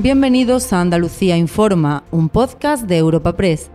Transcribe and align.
Bienvenidos 0.00 0.72
a 0.72 0.80
Andalucía 0.80 1.36
Informa, 1.36 2.04
un 2.12 2.28
podcast 2.28 2.84
de 2.84 2.98
Europa 2.98 3.36
Press. 3.36 3.68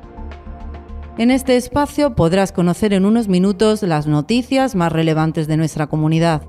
En 1.17 1.31
este 1.31 1.57
espacio 1.57 2.15
podrás 2.15 2.53
conocer 2.53 2.93
en 2.93 3.03
unos 3.03 3.27
minutos 3.27 3.83
las 3.83 4.07
noticias 4.07 4.73
más 4.73 4.93
relevantes 4.93 5.47
de 5.47 5.57
nuestra 5.57 5.87
comunidad. 5.87 6.43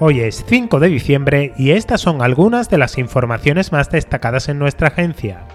Hoy 0.00 0.18
es 0.18 0.44
5 0.48 0.80
de 0.80 0.88
diciembre 0.88 1.54
y 1.56 1.70
estas 1.70 2.00
son 2.00 2.22
algunas 2.22 2.68
de 2.70 2.78
las 2.78 2.98
informaciones 2.98 3.70
más 3.70 3.88
destacadas 3.88 4.48
en 4.48 4.58
nuestra 4.58 4.88
agencia. 4.88 5.46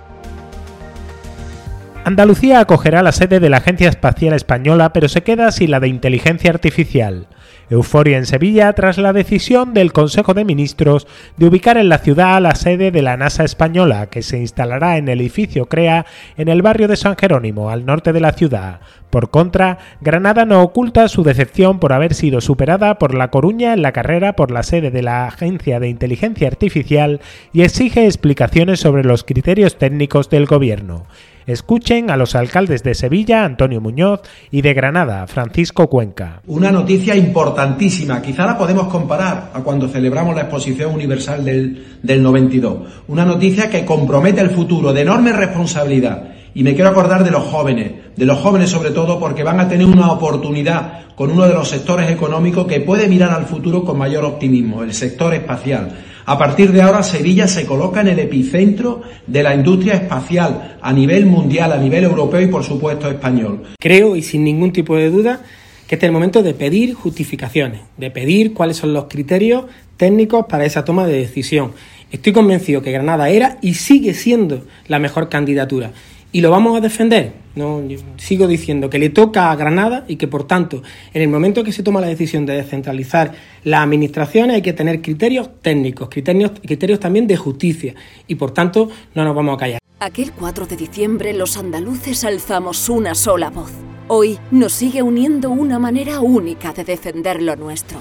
Andalucía 2.07 2.59
acogerá 2.59 3.01
la 3.01 3.11
sede 3.11 3.39
de 3.39 3.49
la 3.49 3.57
Agencia 3.57 3.89
Espacial 3.89 4.35
Española 4.35 4.93
pero 4.93 5.09
se 5.09 5.23
queda 5.23 5.51
sin 5.51 5.71
la 5.71 5.79
de 5.79 5.88
inteligencia 5.88 6.51
artificial. 6.51 7.27
Euforia 7.71 8.20
en 8.20 8.27
Sevilla 8.27 8.71
tras 8.73 8.99
la 8.99 9.11
decisión 9.11 9.73
del 9.73 9.91
Consejo 9.91 10.35
de 10.35 10.45
Ministros 10.45 11.07
de 11.38 11.47
ubicar 11.47 11.77
en 11.77 11.89
la 11.89 11.97
ciudad 11.97 12.39
la 12.44 12.53
sede 12.53 12.91
de 12.91 13.02
la 13.02 13.17
NASA 13.17 13.44
española, 13.44 14.05
que 14.05 14.21
se 14.21 14.38
instalará 14.38 14.97
en 14.97 15.09
el 15.09 15.20
edificio 15.20 15.66
CREA 15.66 16.05
en 16.38 16.47
el 16.47 16.61
barrio 16.61 16.88
de 16.88 16.95
San 16.95 17.17
Jerónimo, 17.17 17.71
al 17.71 17.88
norte 17.88 18.13
de 18.13 18.19
la 18.19 18.33
ciudad. 18.33 18.81
Por 19.09 19.31
contra, 19.31 19.80
Granada 19.99 20.45
no 20.45 20.61
oculta 20.61 21.08
su 21.08 21.23
decepción 21.23 21.80
por 21.80 21.91
haber 21.91 22.13
sido 22.13 22.39
superada 22.39 22.99
por 22.99 23.16
La 23.16 23.31
Coruña 23.31 23.73
en 23.73 23.81
la 23.81 23.94
carrera 23.94 24.35
por 24.35 24.52
la 24.52 24.61
sede 24.61 24.91
de 24.91 25.02
la 25.02 25.25
Agencia 25.25 25.80
de 25.80 25.89
Inteligencia 25.89 26.49
Artificial 26.49 27.19
y 27.52 27.63
exige 27.63 28.05
explicaciones 28.05 28.80
sobre 28.80 29.03
los 29.03 29.23
criterios 29.23 29.80
técnicos 29.80 30.30
del 30.30 30.45
gobierno. 30.45 31.08
Escuchen 31.48 32.09
a 32.09 32.17
los 32.17 32.34
alcaldes 32.34 32.81
de 32.81 32.95
Sevilla, 32.95 33.45
Antonio 33.45 33.80
Muñoz, 33.80 34.22
y 34.49 34.63
de 34.63 34.73
Granada, 34.73 35.27
Francisco 35.27 35.88
Cuenca. 35.88 36.41
Una 36.48 36.72
noticia 36.72 37.16
importantísima, 37.16 38.20
quizá 38.20 38.48
la 38.48 38.58
podemos 38.58 38.88
comparar 38.88 39.52
a 39.53 39.59
cuando 39.62 39.88
celebramos 39.88 40.36
la 40.36 40.41
Exposición 40.41 40.91
Universal 40.95 41.45
del, 41.45 42.00
del 42.02 42.23
92. 42.23 42.77
Una 43.09 43.26
noticia 43.26 43.70
que 43.70 43.86
compromete 43.86 44.42
el 44.42 44.50
futuro 44.50 44.92
de 44.92 45.02
enorme 45.02 45.34
responsabilidad. 45.34 46.30
Y 46.56 46.64
me 46.64 46.73
quiero 46.73 46.89
acordar 46.89 47.23
de 47.23 47.30
los 47.30 47.44
jóvenes, 47.44 47.91
de 48.16 48.25
los 48.25 48.39
jóvenes 48.39 48.72
sobre 48.72 48.89
todo 48.89 49.19
porque 49.19 49.44
van 49.44 49.59
a 49.59 49.67
tener 49.67 49.86
una 49.86 50.12
oportunidad 50.12 51.14
con 51.16 51.30
uno 51.30 51.45
de 51.47 51.53
los 51.53 51.69
sectores 51.69 52.09
económicos 52.09 52.66
que 52.66 52.80
puede 52.80 53.08
mirar 53.08 53.31
al 53.31 53.45
futuro 53.45 53.84
con 53.84 54.00
mayor 54.00 54.25
optimismo, 54.25 54.81
el 54.81 54.94
sector 54.94 55.34
espacial 55.36 55.91
a 56.26 56.38
partir 56.38 56.72
de 56.72 56.81
ahora, 56.81 57.04
Sevilla 57.04 57.48
se 57.48 57.66
coloca 57.66 58.02
en 58.02 58.08
el 58.08 58.20
epicentro 58.20 59.04
de 59.28 59.44
la 59.44 59.54
industria 59.54 59.94
espacial 59.94 60.78
a 60.81 60.92
nivel 60.92 61.28
mundial, 61.28 61.72
a 61.72 61.78
nivel 61.78 62.04
europeo 62.04 62.42
y, 62.42 62.48
por 62.48 62.64
supuesto, 62.64 63.09
español. 63.09 63.64
Creo, 63.80 64.16
y 64.16 64.23
sin 64.23 64.44
ningún 64.44 64.72
tipo 64.72 64.96
de 64.96 65.12
duda, 65.12 65.42
que 65.88 65.96
este 65.96 66.08
es 66.08 66.09
el 66.09 66.14
momento 66.14 66.42
de 66.42 66.56
pedir 66.56 66.96
justificaciones, 66.96 67.81
de 67.98 68.09
pedir 68.09 68.53
cuáles 68.53 68.78
son 68.78 68.92
los 68.92 69.06
criterios 69.06 69.66
técnicos 69.98 70.48
para 70.48 70.66
esa 70.66 70.84
toma 70.84 71.06
de 71.06 71.14
decisión. 71.14 71.73
Estoy 72.12 72.34
convencido 72.34 72.81
que 72.81 72.92
Granada 72.92 73.30
era 73.30 73.58
y 73.62 73.76
sigue 73.76 74.14
siendo 74.14 74.66
la 74.88 75.00
mejor 75.00 75.30
candidatura 75.30 75.92
y 76.36 76.41
lo 76.41 76.52
vamos 76.52 76.78
a 76.78 76.81
defender. 76.81 77.31
No, 77.55 77.81
sigo 78.17 78.45
diciendo 78.45 78.89
que 78.89 79.00
le 79.00 79.09
toca 79.09 79.52
a 79.52 79.55
Granada 79.55 80.03
y 80.05 80.17
que, 80.17 80.28
por 80.28 80.45
tanto, 80.45 80.83
en 81.14 81.22
el 81.22 81.30
momento 81.30 81.64
que 81.64 81.72
se 81.72 81.81
toma 81.81 82.02
la 82.02 82.08
decisión 82.08 82.45
de 82.45 82.55
descentralizar 82.55 83.31
las 83.64 83.81
administraciones 83.81 84.56
hay 84.58 84.61
que 84.61 84.73
tener 84.73 85.02
criterios 85.02 85.50
técnicos, 85.61 86.09
criterios, 86.09 86.52
criterios 86.61 87.00
también 87.00 87.25
de 87.25 87.38
justicia 87.38 87.95
y, 88.28 88.36
por 88.36 88.52
tanto, 88.52 88.89
no 89.13 89.23
nos 89.23 89.33
vamos 89.33 89.56
a 89.56 89.58
callar. 89.59 89.80
Aquel 90.02 90.33
4 90.33 90.66
de 90.66 90.75
diciembre 90.75 91.31
los 91.31 91.56
andaluces 91.56 92.25
alzamos 92.25 92.89
una 92.89 93.16
sola 93.16 93.50
voz. 93.50 93.72
Hoy 94.09 94.38
nos 94.52 94.73
sigue 94.73 95.03
uniendo 95.03 95.52
una 95.52 95.80
manera 95.80 96.19
única 96.19 96.73
de 96.73 96.83
defender 96.83 97.41
lo 97.41 97.56
nuestro. 97.56 98.00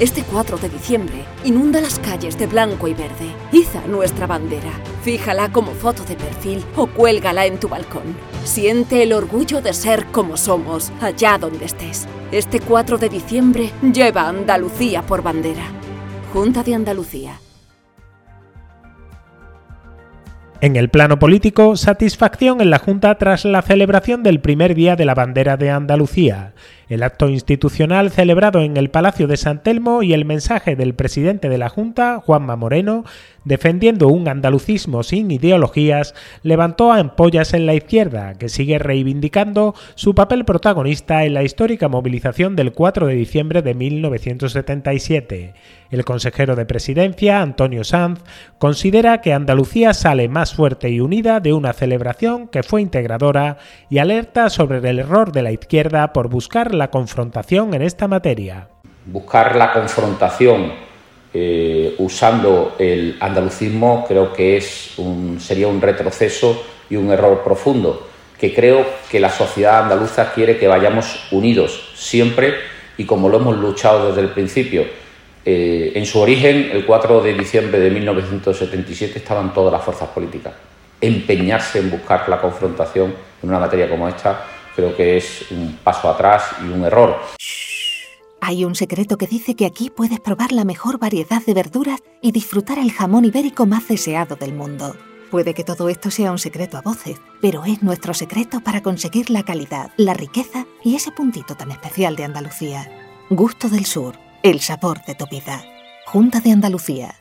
Este 0.00 0.22
4 0.22 0.56
de 0.56 0.70
diciembre, 0.70 1.26
inunda 1.44 1.78
las 1.78 1.98
calles 1.98 2.38
de 2.38 2.46
blanco 2.46 2.88
y 2.88 2.94
verde. 2.94 3.34
Iza 3.52 3.86
nuestra 3.86 4.26
bandera. 4.26 4.70
Fíjala 5.02 5.52
como 5.52 5.72
foto 5.72 6.04
de 6.04 6.16
perfil 6.16 6.64
o 6.74 6.86
cuélgala 6.86 7.44
en 7.44 7.60
tu 7.60 7.68
balcón. 7.68 8.16
Siente 8.44 9.02
el 9.02 9.12
orgullo 9.12 9.60
de 9.60 9.74
ser 9.74 10.06
como 10.06 10.38
somos, 10.38 10.90
allá 11.02 11.36
donde 11.36 11.66
estés. 11.66 12.08
Este 12.32 12.60
4 12.60 12.96
de 12.96 13.10
diciembre, 13.10 13.72
lleva 13.92 14.26
Andalucía 14.26 15.02
por 15.02 15.22
bandera. 15.22 15.64
Junta 16.32 16.62
de 16.62 16.76
Andalucía. 16.76 17.38
En 20.62 20.76
el 20.76 20.90
plano 20.90 21.18
político, 21.18 21.74
satisfacción 21.76 22.60
en 22.60 22.68
la 22.68 22.78
Junta 22.78 23.14
tras 23.16 23.46
la 23.46 23.62
celebración 23.62 24.22
del 24.22 24.40
primer 24.40 24.74
día 24.74 24.94
de 24.94 25.06
la 25.06 25.14
bandera 25.14 25.56
de 25.56 25.70
Andalucía, 25.70 26.52
el 26.90 27.04
acto 27.04 27.28
institucional 27.28 28.10
celebrado 28.10 28.60
en 28.60 28.76
el 28.76 28.90
Palacio 28.90 29.28
de 29.28 29.36
San 29.36 29.62
Telmo 29.62 30.02
y 30.02 30.12
el 30.12 30.24
mensaje 30.24 30.74
del 30.74 30.94
presidente 30.94 31.48
de 31.48 31.56
la 31.56 31.68
Junta, 31.68 32.20
Juanma 32.20 32.56
Moreno, 32.56 33.04
defendiendo 33.44 34.08
un 34.08 34.28
andalucismo 34.28 35.04
sin 35.04 35.30
ideologías, 35.30 36.14
levantó 36.42 36.92
a 36.92 36.98
ampollas 36.98 37.54
en 37.54 37.64
la 37.64 37.74
izquierda, 37.74 38.34
que 38.34 38.48
sigue 38.48 38.80
reivindicando 38.80 39.74
su 39.94 40.16
papel 40.16 40.44
protagonista 40.44 41.24
en 41.24 41.34
la 41.34 41.44
histórica 41.44 41.88
movilización 41.88 42.56
del 42.56 42.72
4 42.72 43.06
de 43.06 43.14
diciembre 43.14 43.62
de 43.62 43.74
1977. 43.74 45.54
El 45.90 46.04
consejero 46.04 46.54
de 46.54 46.66
presidencia, 46.66 47.42
Antonio 47.42 47.82
Sanz, 47.82 48.20
considera 48.58 49.20
que 49.20 49.32
Andalucía 49.32 49.92
sale 49.92 50.28
más 50.28 50.54
fuerte 50.54 50.90
y 50.90 51.00
unida 51.00 51.40
de 51.40 51.52
una 51.52 51.72
celebración 51.72 52.46
que 52.46 52.62
fue 52.62 52.82
integradora 52.82 53.58
y 53.88 53.98
alerta 53.98 54.50
sobre 54.50 54.78
el 54.78 54.98
error 55.00 55.32
de 55.32 55.42
la 55.42 55.52
izquierda 55.52 56.12
por 56.12 56.28
buscar 56.28 56.74
confrontación 56.88 57.74
en 57.74 57.82
esta 57.82 58.08
materia. 58.08 58.68
Buscar 59.06 59.56
la 59.56 59.72
confrontación 59.72 60.72
eh, 61.32 61.94
usando 61.98 62.74
el 62.78 63.16
andalucismo 63.20 64.04
creo 64.06 64.32
que 64.32 64.56
es 64.56 64.98
un, 64.98 65.40
sería 65.40 65.68
un 65.68 65.80
retroceso 65.80 66.64
y 66.88 66.96
un 66.96 67.10
error 67.10 67.42
profundo, 67.44 68.08
que 68.38 68.52
creo 68.52 68.84
que 69.10 69.20
la 69.20 69.30
sociedad 69.30 69.82
andaluza 69.84 70.32
quiere 70.32 70.58
que 70.58 70.66
vayamos 70.66 71.28
unidos 71.30 71.92
siempre 71.94 72.54
y 72.96 73.04
como 73.04 73.28
lo 73.28 73.38
hemos 73.38 73.56
luchado 73.58 74.08
desde 74.08 74.22
el 74.22 74.30
principio 74.30 74.84
eh, 75.44 75.92
en 75.94 76.04
su 76.04 76.20
origen, 76.20 76.70
el 76.72 76.84
4 76.84 77.22
de 77.22 77.34
diciembre 77.34 77.80
de 77.80 77.90
1977, 77.90 79.18
estaban 79.18 79.54
todas 79.54 79.72
las 79.72 79.82
fuerzas 79.82 80.08
políticas. 80.10 80.52
Empeñarse 81.00 81.78
en 81.78 81.90
buscar 81.90 82.28
la 82.28 82.40
confrontación 82.40 83.14
en 83.42 83.48
una 83.48 83.58
materia 83.58 83.88
como 83.88 84.06
esta 84.06 84.44
creo 84.74 84.96
que 84.96 85.16
es 85.16 85.50
un 85.50 85.78
paso 85.82 86.08
atrás 86.10 86.44
y 86.62 86.68
un 86.68 86.84
error. 86.84 87.16
Hay 88.40 88.64
un 88.64 88.74
secreto 88.74 89.18
que 89.18 89.26
dice 89.26 89.54
que 89.54 89.66
aquí 89.66 89.90
puedes 89.90 90.20
probar 90.20 90.52
la 90.52 90.64
mejor 90.64 90.98
variedad 90.98 91.42
de 91.44 91.54
verduras 91.54 92.00
y 92.22 92.32
disfrutar 92.32 92.78
el 92.78 92.90
jamón 92.92 93.24
ibérico 93.24 93.66
más 93.66 93.86
deseado 93.86 94.36
del 94.36 94.54
mundo. 94.54 94.96
Puede 95.30 95.54
que 95.54 95.62
todo 95.62 95.88
esto 95.88 96.10
sea 96.10 96.32
un 96.32 96.38
secreto 96.38 96.76
a 96.76 96.80
voces, 96.80 97.20
pero 97.40 97.64
es 97.64 97.82
nuestro 97.82 98.14
secreto 98.14 98.60
para 98.60 98.82
conseguir 98.82 99.30
la 99.30 99.44
calidad, 99.44 99.92
la 99.96 100.14
riqueza 100.14 100.66
y 100.82 100.96
ese 100.96 101.12
puntito 101.12 101.54
tan 101.54 101.70
especial 101.70 102.16
de 102.16 102.24
Andalucía. 102.24 102.90
Gusto 103.28 103.68
del 103.68 103.84
Sur 103.84 104.16
el 104.42 104.60
sabor 104.60 105.04
de 105.04 105.14
tu 105.14 105.26
vida. 105.26 105.62
Junta 106.06 106.40
de 106.40 106.52
Andalucía. 106.52 107.14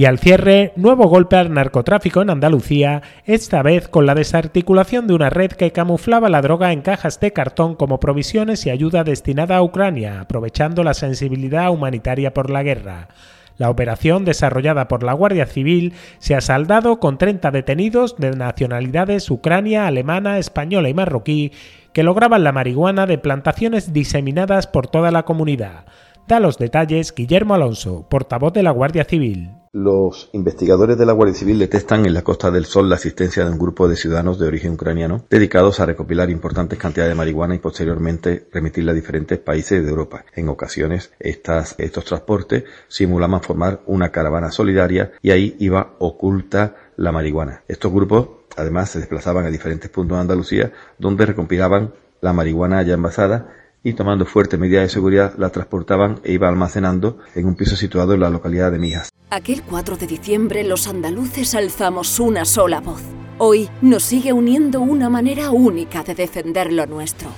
Y 0.00 0.06
al 0.06 0.18
cierre, 0.18 0.72
nuevo 0.76 1.08
golpe 1.08 1.36
al 1.36 1.52
narcotráfico 1.52 2.22
en 2.22 2.30
Andalucía, 2.30 3.02
esta 3.26 3.62
vez 3.62 3.86
con 3.86 4.06
la 4.06 4.14
desarticulación 4.14 5.06
de 5.06 5.12
una 5.12 5.28
red 5.28 5.50
que 5.50 5.72
camuflaba 5.72 6.30
la 6.30 6.40
droga 6.40 6.72
en 6.72 6.80
cajas 6.80 7.20
de 7.20 7.34
cartón 7.34 7.74
como 7.74 8.00
provisiones 8.00 8.64
y 8.64 8.70
ayuda 8.70 9.04
destinada 9.04 9.58
a 9.58 9.62
Ucrania, 9.62 10.22
aprovechando 10.22 10.84
la 10.84 10.94
sensibilidad 10.94 11.70
humanitaria 11.70 12.32
por 12.32 12.48
la 12.48 12.62
guerra. 12.62 13.08
La 13.58 13.68
operación, 13.68 14.24
desarrollada 14.24 14.88
por 14.88 15.02
la 15.02 15.12
Guardia 15.12 15.44
Civil, 15.44 15.92
se 16.18 16.34
ha 16.34 16.40
saldado 16.40 16.98
con 16.98 17.18
30 17.18 17.50
detenidos 17.50 18.16
de 18.16 18.30
nacionalidades 18.30 19.30
ucrania, 19.30 19.86
alemana, 19.86 20.38
española 20.38 20.88
y 20.88 20.94
marroquí 20.94 21.52
que 21.92 22.04
lograban 22.04 22.42
la 22.42 22.52
marihuana 22.52 23.04
de 23.04 23.18
plantaciones 23.18 23.92
diseminadas 23.92 24.66
por 24.66 24.86
toda 24.86 25.10
la 25.10 25.24
comunidad. 25.24 25.84
Los 26.38 26.58
detalles 26.58 27.12
Guillermo 27.14 27.54
Alonso, 27.54 28.06
portavoz 28.08 28.52
de 28.52 28.62
la 28.62 28.70
Guardia 28.70 29.04
Civil. 29.04 29.50
Los 29.72 30.30
investigadores 30.32 30.96
de 30.96 31.06
la 31.06 31.12
Guardia 31.12 31.34
Civil 31.34 31.58
detestan 31.58 32.06
en 32.06 32.14
la 32.14 32.22
Costa 32.22 32.50
del 32.50 32.66
Sol 32.66 32.88
la 32.88 32.96
existencia 32.96 33.44
de 33.44 33.50
un 33.50 33.58
grupo 33.58 33.88
de 33.88 33.96
ciudadanos 33.96 34.38
de 34.38 34.46
origen 34.46 34.72
ucraniano 34.72 35.24
dedicados 35.28 35.80
a 35.80 35.86
recopilar 35.86 36.30
importantes 36.30 36.78
cantidades 36.78 37.10
de 37.10 37.16
marihuana 37.16 37.54
y 37.54 37.58
posteriormente 37.58 38.48
remitirla 38.52 38.92
a 38.92 38.94
diferentes 38.94 39.38
países 39.38 39.82
de 39.82 39.90
Europa. 39.90 40.24
En 40.34 40.48
ocasiones, 40.48 41.12
estos 41.18 42.04
transportes 42.04 42.64
simulaban 42.88 43.42
formar 43.42 43.80
una 43.86 44.10
caravana 44.10 44.50
solidaria 44.50 45.12
y 45.22 45.30
ahí 45.30 45.56
iba 45.58 45.94
oculta 45.98 46.76
la 46.96 47.12
marihuana. 47.12 47.64
Estos 47.68 47.92
grupos 47.92 48.40
Además, 48.56 48.90
se 48.90 48.98
desplazaban 48.98 49.46
a 49.46 49.50
diferentes 49.50 49.90
puntos 49.90 50.16
de 50.16 50.22
Andalucía 50.22 50.72
donde 50.98 51.24
recompilaban 51.24 51.94
la 52.20 52.32
marihuana 52.32 52.82
ya 52.82 52.94
envasada 52.94 53.54
y 53.82 53.94
tomando 53.94 54.26
fuertes 54.26 54.58
medidas 54.58 54.84
de 54.84 54.88
seguridad 54.90 55.34
la 55.38 55.50
transportaban 55.50 56.20
e 56.24 56.32
iban 56.32 56.50
almacenando 56.50 57.18
en 57.34 57.46
un 57.46 57.54
piso 57.54 57.76
situado 57.76 58.14
en 58.14 58.20
la 58.20 58.30
localidad 58.30 58.70
de 58.72 58.78
Mijas. 58.78 59.10
Aquel 59.30 59.62
4 59.62 59.96
de 59.96 60.06
diciembre 60.06 60.64
los 60.64 60.88
andaluces 60.88 61.54
alzamos 61.54 62.18
una 62.20 62.44
sola 62.44 62.80
voz. 62.80 63.02
Hoy 63.38 63.70
nos 63.80 64.02
sigue 64.02 64.32
uniendo 64.32 64.80
una 64.80 65.08
manera 65.08 65.50
única 65.50 66.02
de 66.02 66.14
defender 66.14 66.72
lo 66.72 66.86
nuestro. 66.86 67.30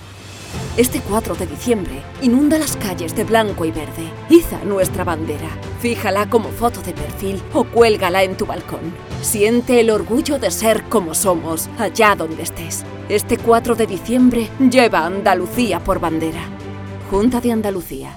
Este 0.76 1.00
4 1.00 1.34
de 1.34 1.46
diciembre, 1.46 2.02
inunda 2.22 2.58
las 2.58 2.76
calles 2.76 3.14
de 3.14 3.24
blanco 3.24 3.64
y 3.64 3.70
verde. 3.70 4.10
Iza 4.30 4.64
nuestra 4.64 5.04
bandera. 5.04 5.48
Fíjala 5.80 6.30
como 6.30 6.48
foto 6.48 6.80
de 6.80 6.92
perfil 6.92 7.42
o 7.52 7.64
cuélgala 7.64 8.22
en 8.22 8.36
tu 8.36 8.46
balcón. 8.46 8.94
Siente 9.20 9.80
el 9.80 9.90
orgullo 9.90 10.38
de 10.38 10.50
ser 10.50 10.82
como 10.84 11.14
somos, 11.14 11.68
allá 11.78 12.14
donde 12.14 12.42
estés. 12.42 12.84
Este 13.08 13.36
4 13.36 13.74
de 13.74 13.86
diciembre, 13.86 14.48
lleva 14.58 15.04
Andalucía 15.04 15.80
por 15.80 16.00
bandera. 16.00 16.42
Junta 17.10 17.40
de 17.40 17.52
Andalucía. 17.52 18.16